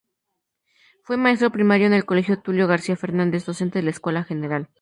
[1.03, 4.67] Fue maestro primario en el colegio Tulio García Fernández; docente de la escuela Gral.